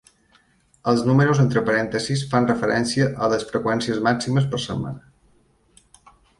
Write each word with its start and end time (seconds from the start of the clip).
"Els 0.91 1.03
números 1.09 1.41
entre 1.43 1.63
parèntesis 1.67 2.25
fan 2.33 2.49
referència 2.53 3.11
a 3.27 3.31
les 3.35 3.47
freqüències 3.53 4.03
màximes 4.11 4.51
per 4.55 4.65
setmana. 4.67 6.13